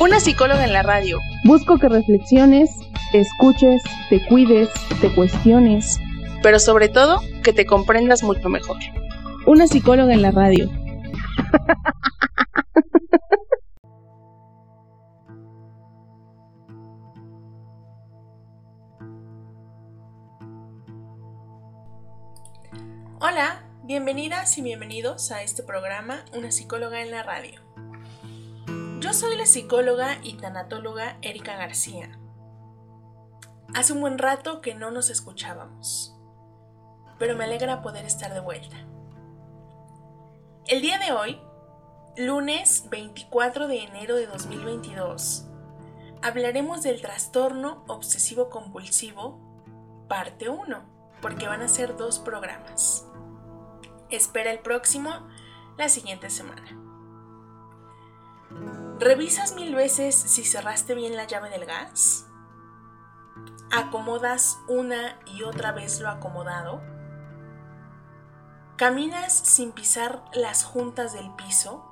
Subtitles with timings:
[0.00, 1.20] Una psicóloga en la radio.
[1.44, 2.74] Busco que reflexiones,
[3.12, 6.00] te escuches, te cuides, te cuestiones.
[6.42, 8.78] Pero sobre todo, que te comprendas mucho mejor.
[9.46, 10.70] Una psicóloga en la radio.
[23.20, 27.69] Hola, bienvenidas y bienvenidos a este programa Una psicóloga en la radio.
[29.10, 32.16] Yo soy la psicóloga y tanatóloga Erika García.
[33.74, 36.16] Hace un buen rato que no nos escuchábamos,
[37.18, 38.76] pero me alegra poder estar de vuelta.
[40.68, 41.40] El día de hoy,
[42.16, 45.48] lunes 24 de enero de 2022,
[46.22, 49.40] hablaremos del trastorno obsesivo compulsivo,
[50.08, 50.84] parte 1,
[51.20, 53.04] porque van a ser dos programas.
[54.08, 55.10] Espera el próximo
[55.76, 56.89] la siguiente semana.
[59.00, 62.26] ¿Revisas mil veces si cerraste bien la llave del gas?
[63.72, 66.82] ¿Acomodas una y otra vez lo acomodado?
[68.76, 71.82] ¿Caminas sin pisar las juntas del piso?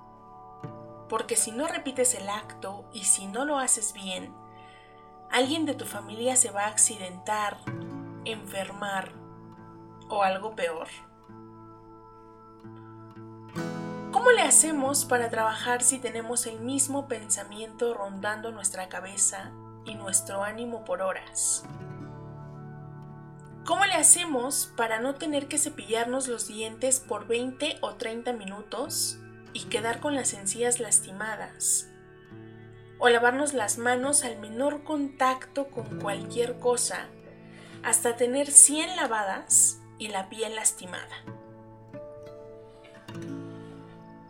[1.09, 4.34] Porque si no repites el acto y si no lo haces bien,
[5.31, 7.56] alguien de tu familia se va a accidentar,
[8.27, 9.15] enfermar
[10.11, 10.89] o algo peor.
[14.29, 19.53] ¿Cómo le hacemos para trabajar si tenemos el mismo pensamiento rondando nuestra cabeza
[19.87, 21.65] y nuestro ánimo por horas?
[23.65, 29.19] ¿Cómo le hacemos para no tener que cepillarnos los dientes por 20 o 30 minutos
[29.55, 31.88] y quedar con las encías lastimadas?
[32.99, 37.09] O lavarnos las manos al menor contacto con cualquier cosa
[37.83, 41.17] hasta tener 100 lavadas y la piel lastimada.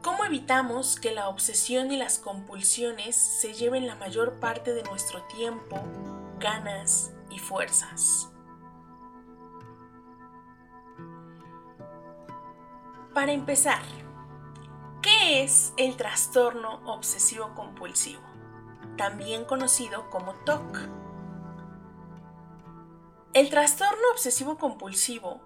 [0.09, 5.23] ¿Cómo evitamos que la obsesión y las compulsiones se lleven la mayor parte de nuestro
[5.25, 5.79] tiempo,
[6.41, 8.31] ganas y fuerzas?
[13.13, 13.83] Para empezar,
[15.03, 18.23] ¿qué es el trastorno obsesivo compulsivo?
[18.97, 20.89] También conocido como TOC.
[23.35, 25.43] El trastorno obsesivo compulsivo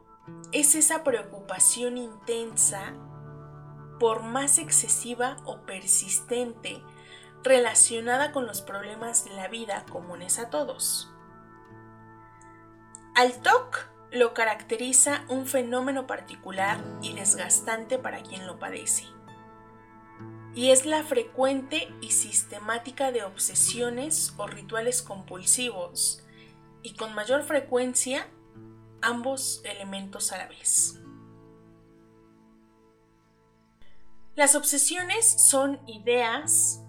[0.52, 2.94] es esa preocupación intensa
[4.02, 6.82] por más excesiva o persistente
[7.44, 11.08] relacionada con los problemas de la vida comunes a todos.
[13.14, 19.04] Al TOC lo caracteriza un fenómeno particular y desgastante para quien lo padece.
[20.52, 26.24] Y es la frecuente y sistemática de obsesiones o rituales compulsivos,
[26.82, 28.26] y con mayor frecuencia
[29.00, 31.01] ambos elementos a la vez.
[34.34, 36.82] Las obsesiones son ideas,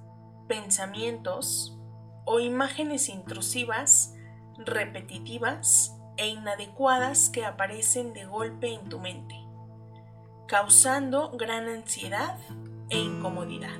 [0.47, 1.77] pensamientos
[2.23, 4.13] o imágenes intrusivas,
[4.57, 9.35] repetitivas e inadecuadas que aparecen de golpe en tu mente,
[10.47, 12.37] causando gran ansiedad
[12.89, 13.77] e incomodidad.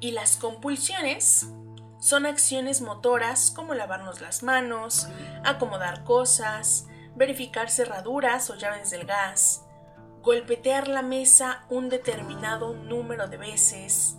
[0.00, 1.52] Y las compulsiones
[2.00, 5.06] son acciones motoras como lavarnos las manos,
[5.44, 9.66] acomodar cosas, verificar cerraduras o llaves del gas,
[10.22, 14.16] golpetear la mesa un determinado número de veces,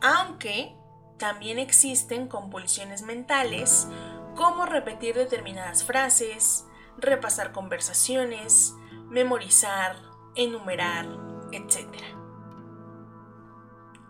[0.00, 0.76] aunque
[1.18, 3.88] también existen compulsiones mentales
[4.36, 8.74] como repetir determinadas frases, repasar conversaciones,
[9.08, 9.96] memorizar,
[10.36, 11.06] enumerar,
[11.52, 11.88] etc.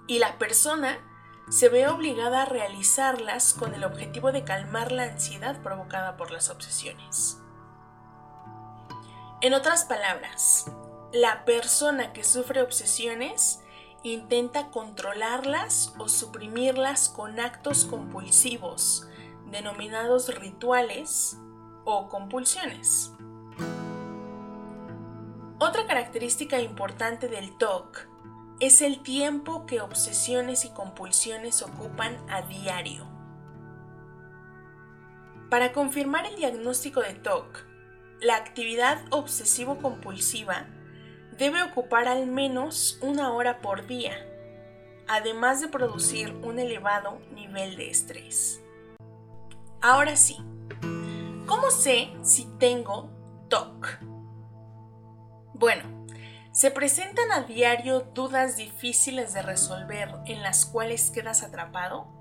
[0.06, 0.98] Y la persona
[1.48, 6.50] se ve obligada a realizarlas con el objetivo de calmar la ansiedad provocada por las
[6.50, 7.42] obsesiones.
[9.40, 10.68] En otras palabras,
[11.12, 13.60] la persona que sufre obsesiones
[14.02, 19.06] intenta controlarlas o suprimirlas con actos compulsivos,
[19.46, 21.38] denominados rituales
[21.84, 23.12] o compulsiones.
[25.60, 28.08] Otra característica importante del TOC
[28.58, 33.06] es el tiempo que obsesiones y compulsiones ocupan a diario.
[35.48, 37.67] Para confirmar el diagnóstico de TOC,
[38.20, 40.66] la actividad obsesivo-compulsiva
[41.36, 44.12] debe ocupar al menos una hora por día,
[45.06, 48.60] además de producir un elevado nivel de estrés.
[49.80, 50.36] Ahora sí,
[51.46, 53.10] ¿cómo sé si tengo
[53.48, 54.00] TOC?
[55.54, 56.06] Bueno,
[56.50, 62.17] se presentan a diario dudas difíciles de resolver en las cuales quedas atrapado,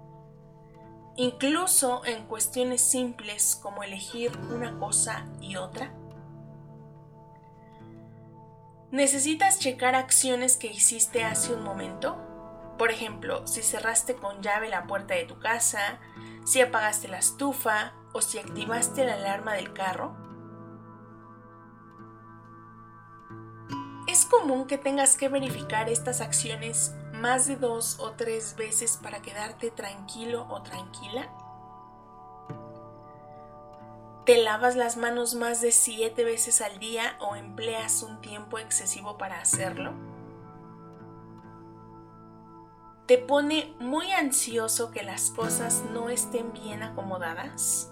[1.18, 5.92] incluso en cuestiones simples como elegir una cosa y otra.
[8.92, 12.24] ¿Necesitas checar acciones que hiciste hace un momento?
[12.78, 16.00] Por ejemplo, si cerraste con llave la puerta de tu casa,
[16.46, 20.16] si apagaste la estufa o si activaste la alarma del carro.
[24.08, 29.22] Es común que tengas que verificar estas acciones más de dos o tres veces para
[29.22, 31.28] quedarte tranquilo o tranquila.
[34.26, 39.18] ¿Te lavas las manos más de siete veces al día o empleas un tiempo excesivo
[39.18, 39.94] para hacerlo?
[43.06, 47.90] ¿Te pone muy ansioso que las cosas no estén bien acomodadas?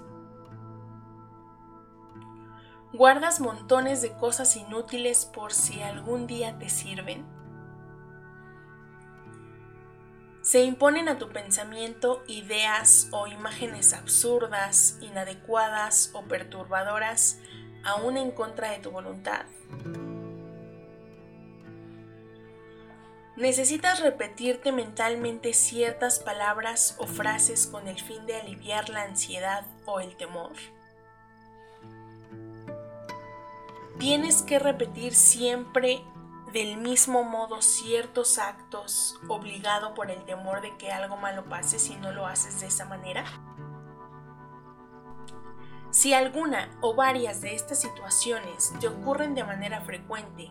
[2.91, 7.34] ¿Guardas montones de cosas inútiles por si algún día te sirven?
[10.45, 17.39] Se imponen a tu pensamiento ideas o imágenes absurdas, inadecuadas o perturbadoras,
[17.83, 19.45] aún en contra de tu voluntad.
[23.35, 29.99] Necesitas repetirte mentalmente ciertas palabras o frases con el fin de aliviar la ansiedad o
[29.99, 30.53] el temor.
[33.97, 36.03] Tienes que repetir siempre
[36.55, 41.97] del mismo modo ciertos actos obligado por el temor de que algo malo pase si
[41.97, 43.25] no lo haces de esa manera?
[45.91, 50.49] Si alguna o varias de estas situaciones te ocurren de manera frecuente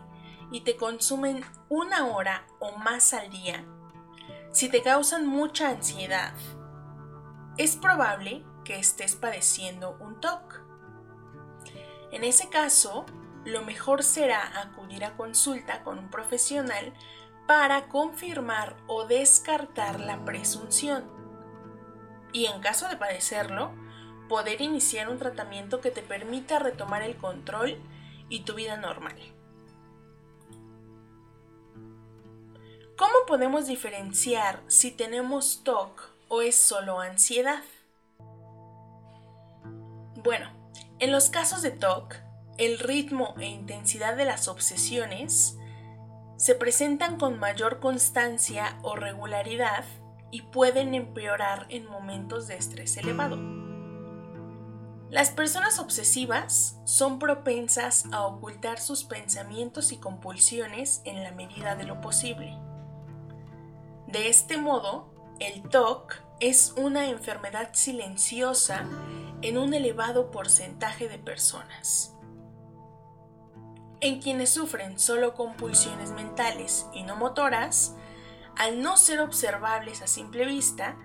[0.51, 3.65] y te consumen una hora o más al día,
[4.51, 6.35] si te causan mucha ansiedad,
[7.57, 10.61] es probable que estés padeciendo un TOC.
[12.11, 13.07] En ese caso,
[13.45, 16.93] lo mejor será acudir a consulta con un profesional
[17.47, 21.05] para confirmar o descartar la presunción.
[22.33, 23.71] Y en caso de padecerlo,
[24.27, 27.77] poder iniciar un tratamiento que te permita retomar el control
[28.29, 29.15] y tu vida normal.
[32.97, 37.61] ¿Cómo podemos diferenciar si tenemos TOC o es solo ansiedad?
[40.23, 40.49] Bueno,
[40.99, 42.15] en los casos de TOC,
[42.57, 45.57] el ritmo e intensidad de las obsesiones
[46.37, 49.85] se presentan con mayor constancia o regularidad
[50.31, 53.37] y pueden empeorar en momentos de estrés elevado.
[55.09, 61.83] Las personas obsesivas son propensas a ocultar sus pensamientos y compulsiones en la medida de
[61.83, 62.57] lo posible.
[64.07, 68.85] De este modo, el TOC es una enfermedad silenciosa
[69.41, 72.14] en un elevado porcentaje de personas.
[74.05, 77.95] En quienes sufren solo compulsiones mentales y no motoras,
[78.55, 80.95] al no ser observables a simple vista,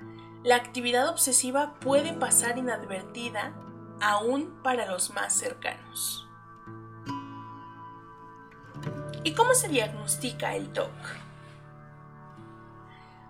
[0.44, 3.54] la actividad obsesiva puede pasar inadvertida
[4.02, 6.28] aún para los más cercanos.
[9.24, 10.92] ¿Y cómo se diagnostica el TOC?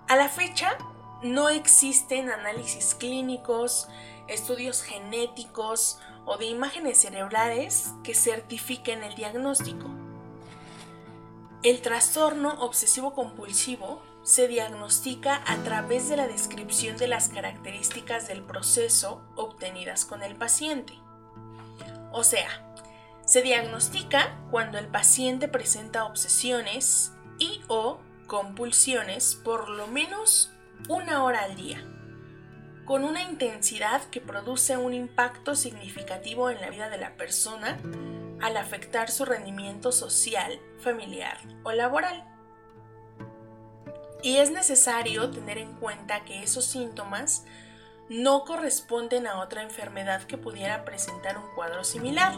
[0.09, 0.79] A la fecha,
[1.23, 3.87] no existen análisis clínicos,
[4.31, 9.91] estudios genéticos o de imágenes cerebrales que certifiquen el diagnóstico.
[11.63, 18.43] El trastorno obsesivo compulsivo se diagnostica a través de la descripción de las características del
[18.43, 20.95] proceso obtenidas con el paciente.
[22.13, 22.75] O sea,
[23.25, 30.51] se diagnostica cuando el paciente presenta obsesiones y o compulsiones por lo menos
[30.89, 31.85] una hora al día
[32.91, 37.79] con una intensidad que produce un impacto significativo en la vida de la persona
[38.41, 42.25] al afectar su rendimiento social, familiar o laboral.
[44.25, 47.45] Y es necesario tener en cuenta que esos síntomas
[48.09, 52.35] no corresponden a otra enfermedad que pudiera presentar un cuadro similar,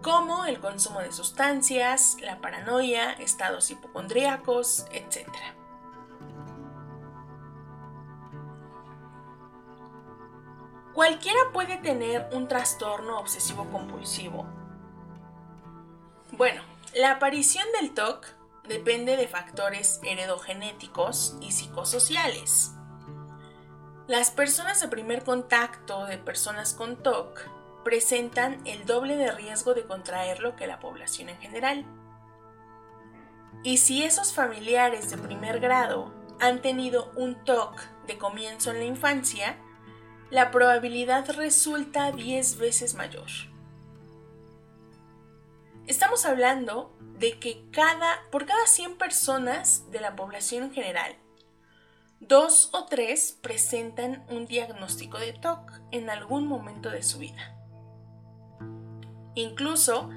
[0.00, 5.26] como el consumo de sustancias, la paranoia, estados hipocondríacos, etc.
[10.96, 14.46] ¿Cualquiera puede tener un trastorno obsesivo compulsivo?
[16.32, 16.62] Bueno,
[16.94, 18.26] la aparición del TOC
[18.66, 22.72] depende de factores heredogenéticos y psicosociales.
[24.06, 27.40] Las personas de primer contacto de personas con TOC
[27.84, 31.84] presentan el doble de riesgo de contraerlo que la población en general.
[33.62, 38.86] Y si esos familiares de primer grado han tenido un TOC de comienzo en la
[38.86, 39.58] infancia,
[40.30, 43.28] la probabilidad resulta 10 veces mayor.
[45.86, 51.14] Estamos hablando de que cada, por cada 100 personas de la población en general,
[52.18, 57.54] dos o tres presentan un diagnóstico de TOC en algún momento de su vida.
[59.36, 60.10] Incluso,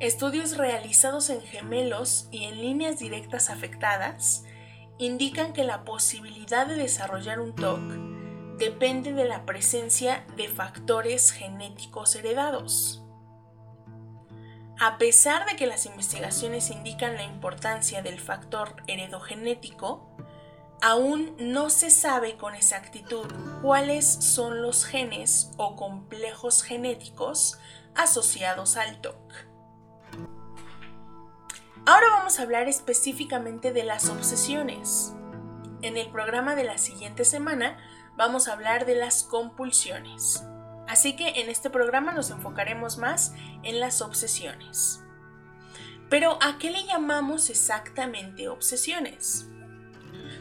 [0.00, 4.44] estudios realizados en gemelos y en líneas directas afectadas
[4.98, 8.15] indican que la posibilidad de desarrollar un TOC
[8.58, 13.02] depende de la presencia de factores genéticos heredados.
[14.78, 20.10] A pesar de que las investigaciones indican la importancia del factor heredogenético,
[20.82, 23.26] aún no se sabe con exactitud
[23.62, 27.58] cuáles son los genes o complejos genéticos
[27.94, 29.16] asociados al TOC.
[31.86, 35.14] Ahora vamos a hablar específicamente de las obsesiones.
[35.82, 37.78] En el programa de la siguiente semana
[38.16, 40.44] vamos a hablar de las compulsiones.
[40.88, 45.00] Así que en este programa nos enfocaremos más en las obsesiones.
[46.08, 49.46] Pero ¿a qué le llamamos exactamente obsesiones?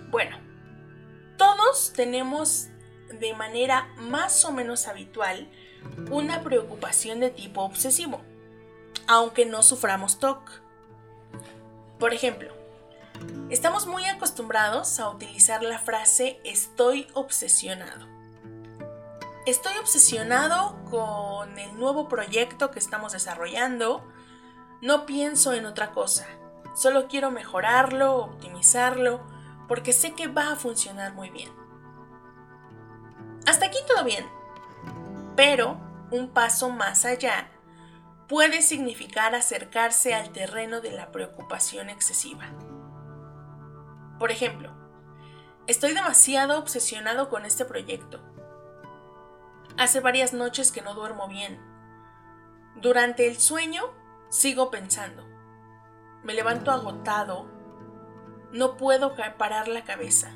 [0.09, 0.37] Bueno,
[1.37, 2.67] todos tenemos
[3.19, 5.49] de manera más o menos habitual
[6.11, 8.21] una preocupación de tipo obsesivo,
[9.07, 10.49] aunque no suframos TOC.
[11.99, 12.53] Por ejemplo,
[13.49, 18.07] estamos muy acostumbrados a utilizar la frase estoy obsesionado.
[19.45, 24.03] Estoy obsesionado con el nuevo proyecto que estamos desarrollando.
[24.81, 26.25] No pienso en otra cosa.
[26.75, 29.21] Solo quiero mejorarlo, optimizarlo,
[29.67, 31.51] porque sé que va a funcionar muy bien.
[33.45, 34.25] Hasta aquí todo bien.
[35.35, 35.77] Pero
[36.11, 37.49] un paso más allá
[38.27, 42.45] puede significar acercarse al terreno de la preocupación excesiva.
[44.19, 44.71] Por ejemplo,
[45.67, 48.21] estoy demasiado obsesionado con este proyecto.
[49.77, 51.59] Hace varias noches que no duermo bien.
[52.75, 53.83] Durante el sueño
[54.29, 55.25] sigo pensando.
[56.23, 57.45] Me levanto agotado.
[58.51, 60.33] No puedo parar la cabeza.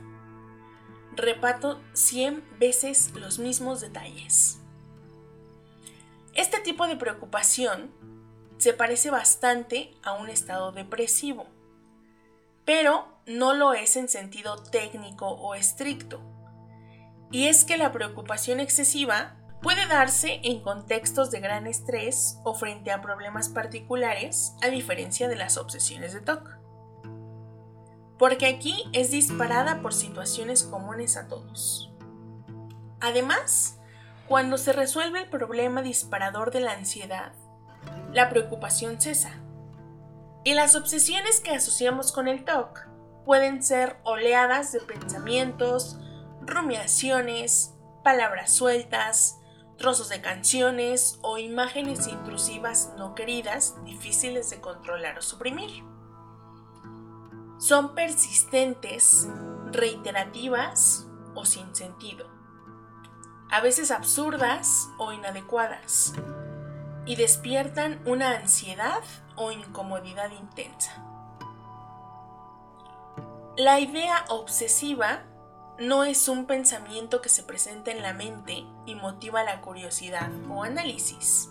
[1.15, 4.59] Repato 100 veces los mismos detalles.
[6.33, 7.91] Este tipo de preocupación
[8.57, 11.47] se parece bastante a un estado depresivo,
[12.65, 16.19] pero no lo es en sentido técnico o estricto.
[17.31, 22.91] Y es que la preocupación excesiva puede darse en contextos de gran estrés o frente
[22.91, 26.57] a problemas particulares, a diferencia de las obsesiones de TOC.
[28.17, 31.93] Porque aquí es disparada por situaciones comunes a todos.
[32.99, 33.79] Además,
[34.27, 37.33] cuando se resuelve el problema disparador de la ansiedad,
[38.11, 39.33] la preocupación cesa.
[40.43, 42.89] Y las obsesiones que asociamos con el TOC
[43.25, 45.99] pueden ser oleadas de pensamientos,
[46.41, 47.73] rumiaciones,
[48.03, 49.39] palabras sueltas,
[49.77, 55.83] trozos de canciones o imágenes intrusivas no queridas difíciles de controlar o suprimir.
[57.59, 59.27] Son persistentes,
[59.71, 62.39] reiterativas o sin sentido
[63.51, 66.13] a veces absurdas o inadecuadas,
[67.05, 69.01] y despiertan una ansiedad
[69.35, 71.08] o incomodidad intensa.
[73.59, 75.23] La idea obsesiva
[75.79, 80.63] no es un pensamiento que se presenta en la mente y motiva la curiosidad o
[80.63, 81.49] análisis.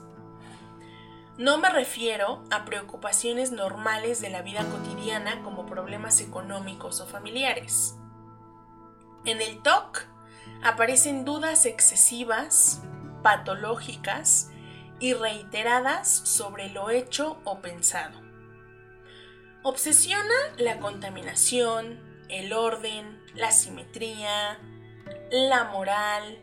[1.37, 7.99] No me refiero a preocupaciones normales de la vida cotidiana como problemas económicos o familiares.
[9.27, 10.07] En el TOC
[10.63, 12.81] aparecen dudas excesivas,
[13.23, 14.49] patológicas
[14.99, 18.28] y reiteradas sobre lo hecho o pensado.
[19.63, 24.59] Obsesiona la contaminación, el orden, la simetría,
[25.31, 26.39] la moral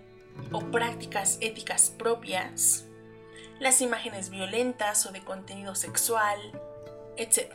[0.52, 2.86] o prácticas éticas propias,
[3.60, 6.40] las imágenes violentas o de contenido sexual,
[7.18, 7.52] etc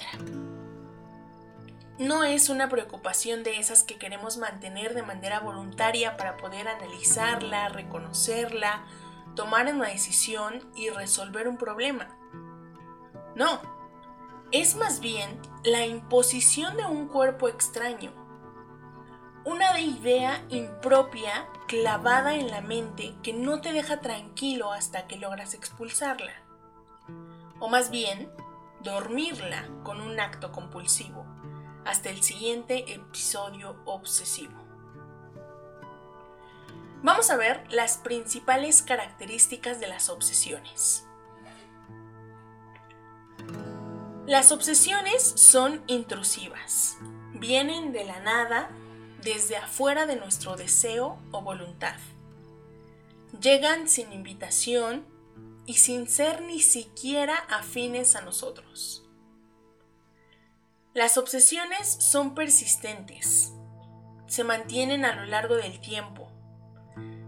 [2.00, 7.68] no es una preocupación de esas que queremos mantener de manera voluntaria para poder analizarla,
[7.68, 8.86] reconocerla,
[9.36, 12.08] tomar una decisión y resolver un problema.
[13.36, 13.60] No,
[14.52, 18.12] es más bien la imposición de un cuerpo extraño,
[19.44, 25.54] una idea impropia clavada en la mente que no te deja tranquilo hasta que logras
[25.54, 26.32] expulsarla.
[27.60, 28.30] O más bien,
[28.82, 31.24] dormirla con un acto compulsivo
[31.84, 34.60] hasta el siguiente episodio obsesivo.
[37.02, 41.06] Vamos a ver las principales características de las obsesiones.
[44.30, 46.98] Las obsesiones son intrusivas,
[47.34, 48.70] vienen de la nada,
[49.24, 51.96] desde afuera de nuestro deseo o voluntad.
[53.40, 55.04] llegan sin invitación
[55.66, 59.04] y sin ser ni siquiera afines a nosotros.
[60.94, 63.52] Las obsesiones son persistentes,
[64.28, 66.30] se mantienen a lo largo del tiempo,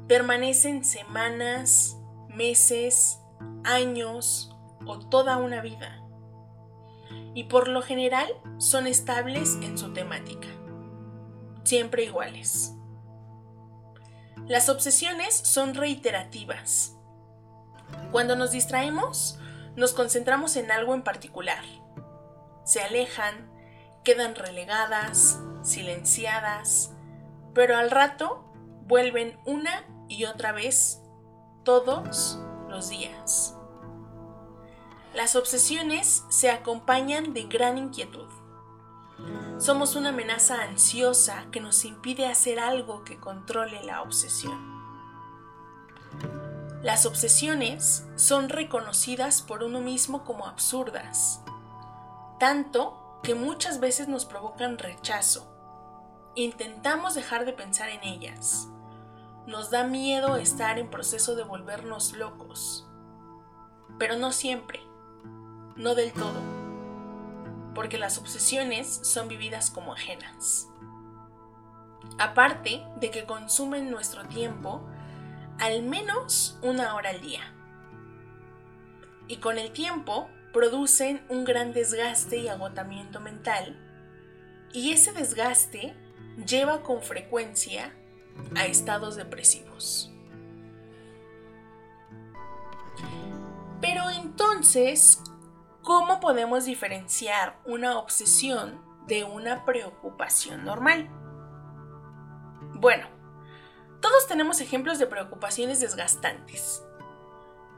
[0.06, 1.96] permanecen semanas,
[2.28, 3.18] meses,
[3.64, 4.54] años
[4.86, 6.01] o toda una vida.
[7.34, 8.28] Y por lo general
[8.58, 10.48] son estables en su temática,
[11.64, 12.74] siempre iguales.
[14.46, 16.96] Las obsesiones son reiterativas.
[18.10, 19.38] Cuando nos distraemos,
[19.76, 21.64] nos concentramos en algo en particular.
[22.64, 23.50] Se alejan,
[24.04, 26.92] quedan relegadas, silenciadas,
[27.54, 28.44] pero al rato
[28.86, 31.00] vuelven una y otra vez
[31.64, 32.38] todos
[32.68, 33.56] los días.
[35.14, 38.28] Las obsesiones se acompañan de gran inquietud.
[39.58, 44.72] Somos una amenaza ansiosa que nos impide hacer algo que controle la obsesión.
[46.82, 51.42] Las obsesiones son reconocidas por uno mismo como absurdas,
[52.40, 55.46] tanto que muchas veces nos provocan rechazo.
[56.34, 58.68] Intentamos dejar de pensar en ellas.
[59.46, 62.88] Nos da miedo estar en proceso de volvernos locos.
[63.98, 64.80] Pero no siempre,
[65.76, 66.40] no del todo,
[67.74, 70.68] porque las obsesiones son vividas como ajenas.
[72.18, 74.86] Aparte de que consumen nuestro tiempo
[75.58, 77.54] al menos una hora al día.
[79.28, 83.78] Y con el tiempo producen un gran desgaste y agotamiento mental,
[84.72, 85.94] y ese desgaste
[86.46, 87.94] lleva con frecuencia
[88.56, 90.10] a estados depresivos.
[93.80, 95.20] Pero entonces,
[95.82, 101.08] ¿cómo podemos diferenciar una obsesión de una preocupación normal?
[102.74, 103.06] Bueno,
[104.00, 106.82] todos tenemos ejemplos de preocupaciones desgastantes,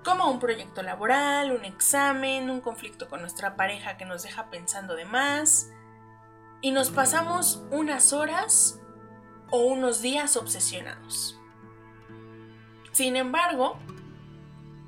[0.05, 4.95] como un proyecto laboral, un examen, un conflicto con nuestra pareja que nos deja pensando
[4.95, 5.71] de más,
[6.61, 8.81] y nos pasamos unas horas
[9.51, 11.38] o unos días obsesionados.
[12.93, 13.79] Sin embargo,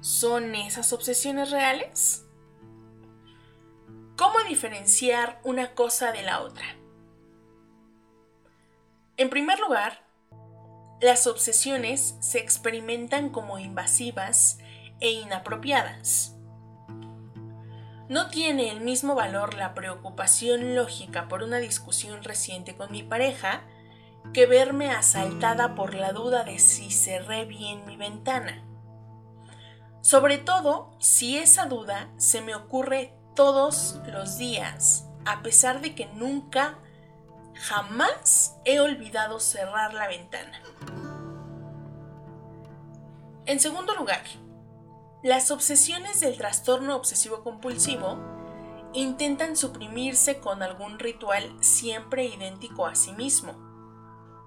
[0.00, 2.25] ¿son esas obsesiones reales?
[4.16, 6.64] ¿Cómo diferenciar una cosa de la otra?
[9.18, 10.00] En primer lugar,
[11.02, 14.59] las obsesiones se experimentan como invasivas
[15.00, 16.35] e inapropiadas.
[18.09, 23.64] No tiene el mismo valor la preocupación lógica por una discusión reciente con mi pareja
[24.33, 28.64] que verme asaltada por la duda de si cerré bien mi ventana.
[30.00, 36.07] Sobre todo si esa duda se me ocurre todos los días, a pesar de que
[36.07, 36.79] nunca,
[37.55, 40.61] jamás he olvidado cerrar la ventana.
[43.44, 44.22] En segundo lugar,
[45.22, 48.18] las obsesiones del trastorno obsesivo compulsivo
[48.92, 53.55] intentan suprimirse con algún ritual siempre idéntico a sí mismo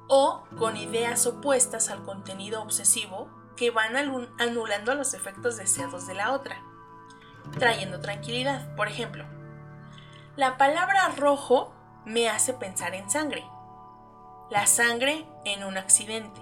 [0.07, 3.95] o con ideas opuestas al contenido obsesivo que van
[4.39, 6.63] anulando los efectos deseados de la otra,
[7.57, 8.75] trayendo tranquilidad.
[8.75, 9.25] Por ejemplo,
[10.35, 11.73] la palabra rojo
[12.05, 13.45] me hace pensar en sangre,
[14.49, 16.41] la sangre en un accidente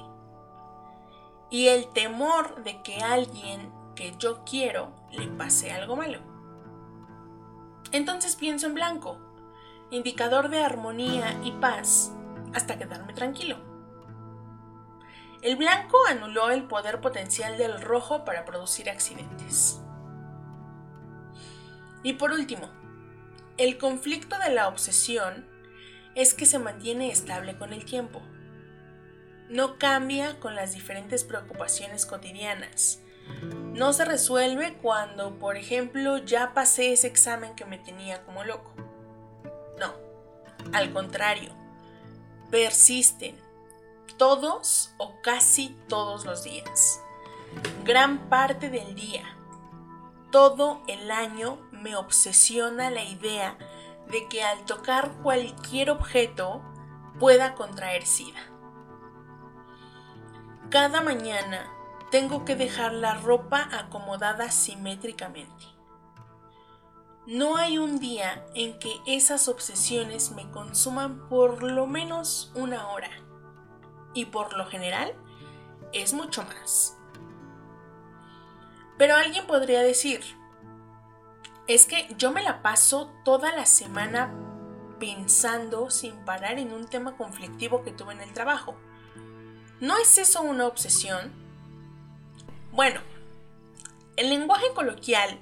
[1.50, 6.20] y el temor de que alguien que yo quiero le pase algo malo.
[7.92, 9.18] Entonces pienso en blanco,
[9.90, 12.12] indicador de armonía y paz
[12.54, 13.58] hasta quedarme tranquilo.
[15.42, 19.82] El blanco anuló el poder potencial del rojo para producir accidentes.
[22.08, 22.70] Y por último,
[23.58, 25.46] el conflicto de la obsesión
[26.16, 28.22] es que se mantiene estable con el tiempo.
[29.50, 33.02] No cambia con las diferentes preocupaciones cotidianas.
[33.74, 38.74] No se resuelve cuando, por ejemplo, ya pasé ese examen que me tenía como loco.
[39.78, 39.94] No,
[40.72, 41.52] al contrario,
[42.50, 43.36] persisten
[44.16, 47.02] todos o casi todos los días.
[47.84, 49.26] Gran parte del día,
[50.32, 53.58] todo el año me obsesiona la idea
[54.10, 56.62] de que al tocar cualquier objeto
[57.20, 58.40] pueda contraer sida.
[60.70, 61.72] Cada mañana
[62.12, 65.66] tengo que dejar la ropa acomodada simétricamente.
[67.26, 73.10] No hay un día en que esas obsesiones me consuman por lo menos una hora.
[74.14, 75.14] Y por lo general
[75.92, 76.98] es mucho más.
[78.98, 80.24] Pero alguien podría decir,
[81.68, 84.34] es que yo me la paso toda la semana
[85.00, 88.76] pensando sin parar en un tema conflictivo que tuve en el trabajo.
[89.80, 91.32] ¿No es eso una obsesión?
[92.72, 93.02] Bueno,
[94.16, 95.40] en lenguaje coloquial,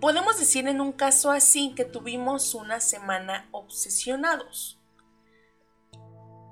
[0.00, 4.78] podemos decir en un caso así que tuvimos una semana obsesionados.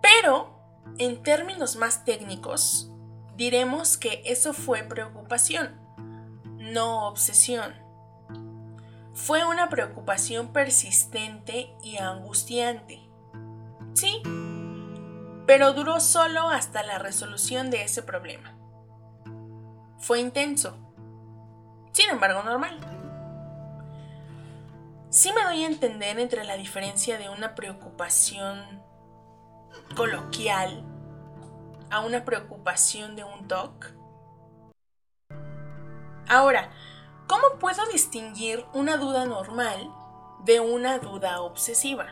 [0.03, 0.59] Pero,
[0.99, 2.91] en términos más técnicos,
[3.37, 5.81] diremos que eso fue preocupación,
[6.57, 7.75] no obsesión.
[9.15, 13.01] Fue una preocupación persistente y angustiante.
[13.95, 14.23] Sí,
[15.47, 18.57] pero duró solo hasta la resolución de ese problema.
[19.99, 20.79] Fue intenso,
[21.93, 22.79] sin embargo normal.
[25.11, 28.83] Sí me doy a entender entre la diferencia de una preocupación
[29.95, 30.85] coloquial
[31.91, 33.93] a una preocupación de un TOC.
[36.29, 36.71] Ahora,
[37.33, 39.91] ¿cómo puedo distinguir una duda normal
[40.41, 42.09] de una duda obsesiva?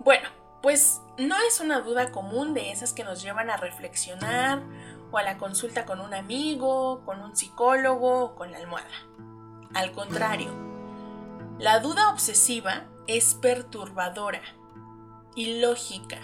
[0.00, 0.28] Bueno,
[0.60, 4.62] pues no es una duda común de esas que nos llevan a reflexionar
[5.10, 8.86] o a la consulta con un amigo, con un psicólogo o con la almohada.
[9.72, 10.52] Al contrario,
[11.58, 14.42] la duda obsesiva es perturbadora,
[15.36, 16.20] ilógica,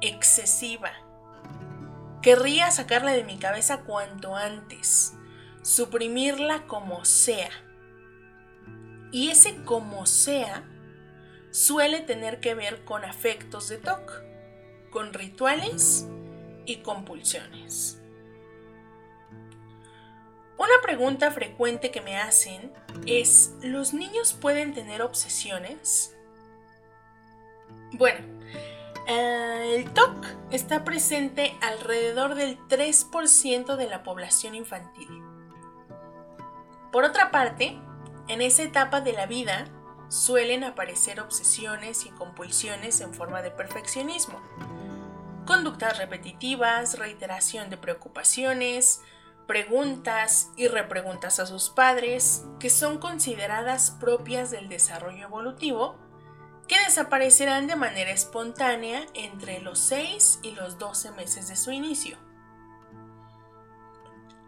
[0.00, 0.90] excesiva.
[2.20, 5.14] Querría sacarla de mi cabeza cuanto antes,
[5.64, 7.50] suprimirla como sea.
[9.10, 10.62] Y ese como sea
[11.50, 14.12] suele tener que ver con afectos de TOC,
[14.90, 16.06] con rituales
[16.66, 18.00] y compulsiones.
[20.58, 22.72] Una pregunta frecuente que me hacen
[23.06, 26.14] es, ¿los niños pueden tener obsesiones?
[27.92, 28.20] Bueno,
[29.08, 35.23] eh, el TOC está presente alrededor del 3% de la población infantil.
[36.94, 37.76] Por otra parte,
[38.28, 39.64] en esa etapa de la vida
[40.06, 44.40] suelen aparecer obsesiones y compulsiones en forma de perfeccionismo,
[45.44, 49.00] conductas repetitivas, reiteración de preocupaciones,
[49.48, 55.96] preguntas y repreguntas a sus padres que son consideradas propias del desarrollo evolutivo
[56.68, 62.18] que desaparecerán de manera espontánea entre los 6 y los 12 meses de su inicio.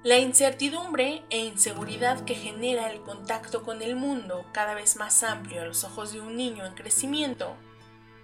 [0.07, 5.63] La incertidumbre e inseguridad que genera el contacto con el mundo cada vez más amplio
[5.63, 7.57] a los ojos de un niño en crecimiento,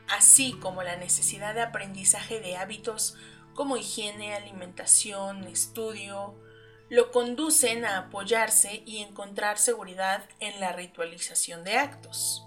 [0.09, 3.16] así como la necesidad de aprendizaje de hábitos
[3.55, 6.40] como higiene, alimentación, estudio,
[6.88, 12.47] lo conducen a apoyarse y encontrar seguridad en la ritualización de actos.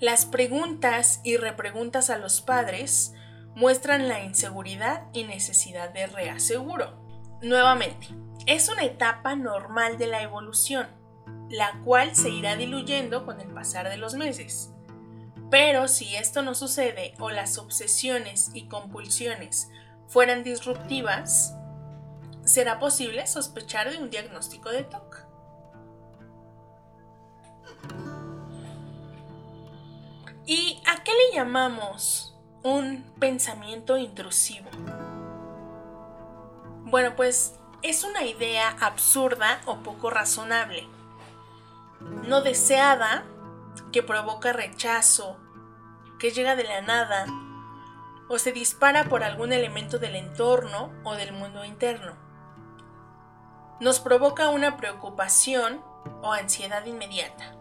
[0.00, 3.14] Las preguntas y repreguntas a los padres
[3.54, 7.01] muestran la inseguridad y necesidad de reaseguro.
[7.42, 8.06] Nuevamente,
[8.46, 10.86] es una etapa normal de la evolución,
[11.50, 14.70] la cual se irá diluyendo con el pasar de los meses.
[15.50, 19.70] Pero si esto no sucede o las obsesiones y compulsiones
[20.06, 21.56] fueran disruptivas,
[22.44, 25.26] será posible sospechar de un diagnóstico de TOC.
[30.46, 34.70] ¿Y a qué le llamamos un pensamiento intrusivo?
[36.92, 40.86] Bueno, pues es una idea absurda o poco razonable,
[42.28, 43.24] no deseada,
[43.90, 45.38] que provoca rechazo,
[46.20, 47.26] que llega de la nada
[48.28, 52.22] o se dispara por algún elemento del entorno o del mundo interno
[53.82, 55.82] nos provoca una preocupación
[56.22, 57.56] o ansiedad inmediata.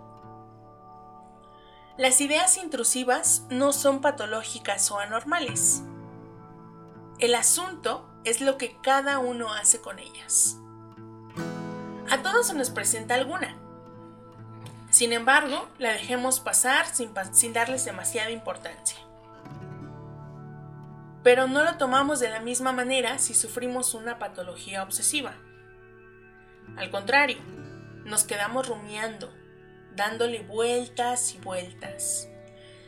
[1.97, 5.81] Las ideas intrusivas no son patológicas o anormales.
[7.17, 10.57] El asunto es lo que cada uno hace con ellas.
[12.09, 13.55] A todos se nos presenta alguna.
[14.89, 18.99] Sin embargo, la dejemos pasar sin, sin darles demasiada importancia.
[21.23, 25.35] Pero no lo tomamos de la misma manera si sufrimos una patología obsesiva.
[26.75, 27.37] Al contrario,
[28.05, 29.31] nos quedamos rumiando,
[29.95, 32.27] dándole vueltas y vueltas.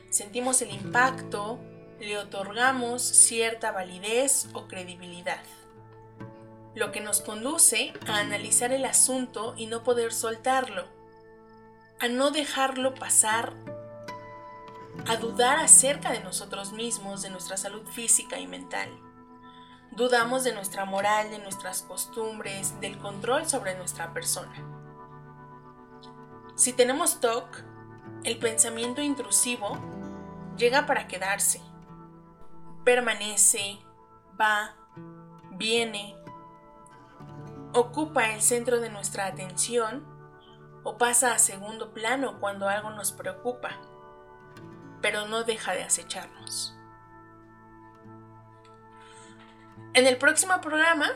[0.09, 1.59] Sentimos el impacto,
[2.03, 5.41] le otorgamos cierta validez o credibilidad,
[6.75, 10.85] lo que nos conduce a analizar el asunto y no poder soltarlo,
[11.99, 13.53] a no dejarlo pasar,
[15.07, 18.89] a dudar acerca de nosotros mismos, de nuestra salud física y mental.
[19.91, 24.53] Dudamos de nuestra moral, de nuestras costumbres, del control sobre nuestra persona.
[26.55, 27.63] Si tenemos TOC,
[28.23, 29.77] el pensamiento intrusivo
[30.57, 31.61] llega para quedarse.
[32.83, 33.79] Permanece,
[34.39, 34.75] va,
[35.51, 36.15] viene,
[37.73, 40.05] ocupa el centro de nuestra atención
[40.83, 43.71] o pasa a segundo plano cuando algo nos preocupa,
[45.01, 46.75] pero no deja de acecharnos.
[49.93, 51.11] En el próximo programa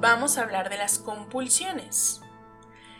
[0.00, 2.20] vamos a hablar de las compulsiones.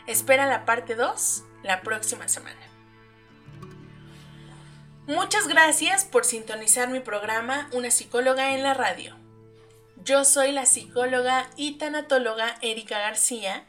[0.07, 2.68] Espera la parte 2 la próxima semana.
[5.09, 9.17] Muchas gracias por sintonizar mi programa Una psicóloga en la radio.
[10.05, 13.65] Yo soy la psicóloga y tanatóloga Erika García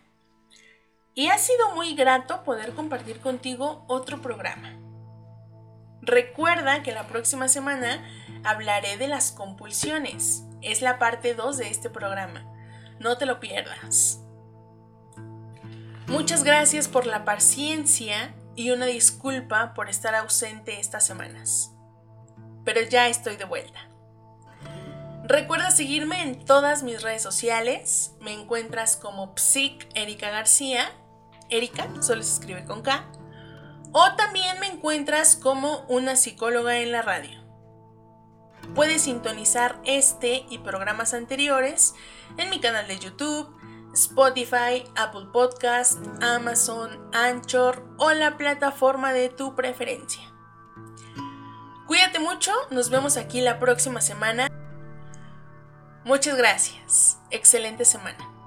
[1.13, 4.77] y ha sido muy grato poder compartir contigo otro programa.
[6.01, 8.03] Recuerda que la próxima semana
[8.43, 10.43] hablaré de las compulsiones.
[10.61, 12.43] Es la parte 2 de este programa.
[12.99, 14.19] No te lo pierdas.
[16.05, 21.71] Muchas gracias por la paciencia y una disculpa por estar ausente estas semanas.
[22.65, 23.79] Pero ya estoy de vuelta.
[25.23, 28.15] Recuerda seguirme en todas mis redes sociales.
[28.19, 30.91] Me encuentras como Psic Erika García.
[31.49, 33.09] Erika solo se escribe con K.
[33.93, 37.41] O también me encuentras como una psicóloga en la radio.
[38.75, 41.95] Puedes sintonizar este y programas anteriores
[42.35, 43.55] en mi canal de YouTube,
[43.93, 50.21] Spotify, Apple Podcast, Amazon, Anchor o la plataforma de tu preferencia.
[51.87, 54.47] Cuídate mucho, nos vemos aquí la próxima semana.
[56.05, 57.19] Muchas gracias.
[57.31, 58.38] Excelente semana.